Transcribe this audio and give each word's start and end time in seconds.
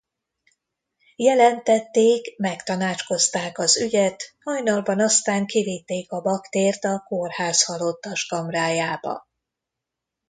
Jelentették, 1.15 2.37
megtanácskozták 2.37 3.57
az 3.57 3.77
ügyet, 3.81 4.23
hajnalban 4.39 4.99
aztán 4.99 5.45
kivitték 5.45 6.11
a 6.11 6.21
baktért 6.21 6.83
a 6.83 7.03
kórház 7.07 7.63
halottaskamrájába. 7.65 9.27